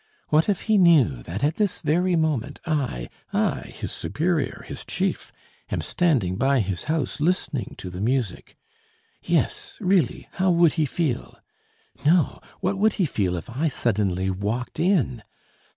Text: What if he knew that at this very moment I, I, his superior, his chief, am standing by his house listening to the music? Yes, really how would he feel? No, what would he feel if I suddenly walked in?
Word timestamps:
What 0.29 0.49
if 0.49 0.61
he 0.61 0.79
knew 0.79 1.21
that 1.21 1.43
at 1.43 1.57
this 1.57 1.79
very 1.81 2.15
moment 2.15 2.59
I, 2.65 3.07
I, 3.31 3.67
his 3.75 3.91
superior, 3.91 4.63
his 4.67 4.83
chief, 4.83 5.31
am 5.69 5.81
standing 5.81 6.37
by 6.37 6.61
his 6.61 6.85
house 6.85 7.19
listening 7.19 7.75
to 7.77 7.91
the 7.91 8.01
music? 8.01 8.57
Yes, 9.21 9.77
really 9.79 10.27
how 10.31 10.49
would 10.49 10.73
he 10.73 10.87
feel? 10.87 11.37
No, 12.03 12.39
what 12.61 12.79
would 12.79 12.93
he 12.93 13.05
feel 13.05 13.35
if 13.35 13.47
I 13.47 13.67
suddenly 13.67 14.31
walked 14.31 14.79
in? 14.79 15.21